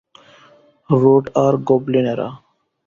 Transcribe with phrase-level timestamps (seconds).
[0.89, 2.27] Root আর গবলিনেরা?